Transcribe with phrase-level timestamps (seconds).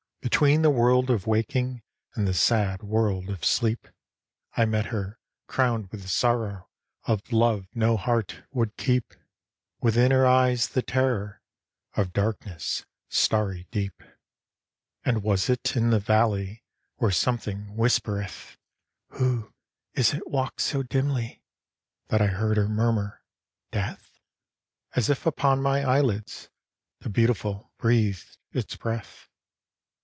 [0.23, 1.81] Between the world of waking,
[2.13, 3.87] And the sad world of sleep,
[4.55, 6.69] I met her, crowned with sorrow
[7.05, 9.15] Of love no heart would keep;
[9.81, 11.41] Within her eyes the terror
[11.97, 14.03] Of darkness, starry deep.
[15.03, 16.63] And was it in the valley,
[16.97, 18.57] Where something whispereth,
[19.13, 19.51] "Who
[19.95, 21.41] is it walks so dimly?"
[22.09, 23.23] That I heard her murmur,
[23.71, 24.19] "Death"?
[24.95, 26.49] As if upon my eyelids
[26.99, 29.27] The Beautiful breathed its breath.